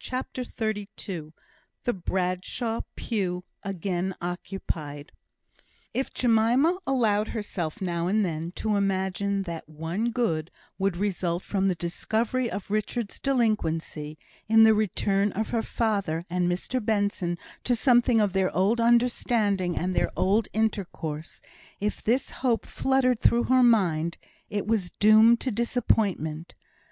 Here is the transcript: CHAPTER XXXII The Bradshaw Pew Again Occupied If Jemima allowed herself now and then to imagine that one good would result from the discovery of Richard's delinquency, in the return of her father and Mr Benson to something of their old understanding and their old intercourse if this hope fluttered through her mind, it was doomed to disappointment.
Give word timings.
CHAPTER 0.00 0.44
XXXII 0.44 1.32
The 1.82 1.92
Bradshaw 1.92 2.82
Pew 2.94 3.42
Again 3.64 4.14
Occupied 4.22 5.10
If 5.92 6.14
Jemima 6.14 6.78
allowed 6.86 7.26
herself 7.34 7.80
now 7.82 8.06
and 8.06 8.24
then 8.24 8.52
to 8.52 8.76
imagine 8.76 9.42
that 9.42 9.68
one 9.68 10.12
good 10.12 10.52
would 10.78 10.96
result 10.96 11.42
from 11.42 11.66
the 11.66 11.74
discovery 11.74 12.48
of 12.48 12.70
Richard's 12.70 13.18
delinquency, 13.18 14.16
in 14.46 14.62
the 14.62 14.72
return 14.72 15.32
of 15.32 15.48
her 15.50 15.62
father 15.64 16.22
and 16.30 16.48
Mr 16.48 16.78
Benson 16.82 17.36
to 17.64 17.74
something 17.74 18.20
of 18.20 18.32
their 18.34 18.54
old 18.54 18.80
understanding 18.80 19.76
and 19.76 19.96
their 19.96 20.12
old 20.14 20.46
intercourse 20.52 21.40
if 21.80 22.04
this 22.04 22.30
hope 22.46 22.66
fluttered 22.66 23.18
through 23.18 23.44
her 23.50 23.64
mind, 23.64 24.16
it 24.48 24.64
was 24.64 24.92
doomed 25.00 25.40
to 25.40 25.50
disappointment. 25.50 26.54